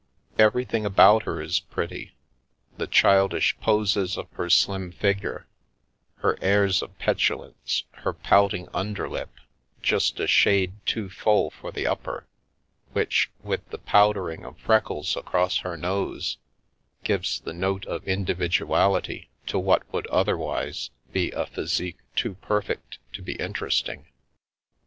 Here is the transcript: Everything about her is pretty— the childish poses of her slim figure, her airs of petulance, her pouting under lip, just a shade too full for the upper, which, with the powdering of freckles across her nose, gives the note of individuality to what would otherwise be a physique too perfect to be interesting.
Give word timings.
Everything 0.39 0.83
about 0.83 1.25
her 1.25 1.39
is 1.39 1.59
pretty— 1.59 2.15
the 2.79 2.87
childish 2.87 3.55
poses 3.59 4.17
of 4.17 4.27
her 4.31 4.49
slim 4.49 4.91
figure, 4.91 5.45
her 6.21 6.39
airs 6.41 6.81
of 6.81 6.97
petulance, 6.97 7.83
her 7.97 8.11
pouting 8.11 8.67
under 8.73 9.07
lip, 9.07 9.29
just 9.83 10.19
a 10.19 10.25
shade 10.25 10.73
too 10.87 11.07
full 11.07 11.51
for 11.51 11.71
the 11.71 11.85
upper, 11.85 12.25
which, 12.93 13.29
with 13.43 13.63
the 13.69 13.77
powdering 13.77 14.43
of 14.43 14.57
freckles 14.57 15.15
across 15.15 15.59
her 15.59 15.77
nose, 15.77 16.39
gives 17.03 17.39
the 17.39 17.53
note 17.53 17.85
of 17.85 18.01
individuality 18.07 19.29
to 19.45 19.59
what 19.59 19.83
would 19.93 20.07
otherwise 20.07 20.89
be 21.13 21.29
a 21.29 21.45
physique 21.45 21.99
too 22.15 22.33
perfect 22.41 22.97
to 23.13 23.21
be 23.21 23.33
interesting. 23.33 24.07